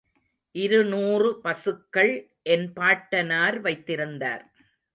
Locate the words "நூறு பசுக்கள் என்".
0.85-2.67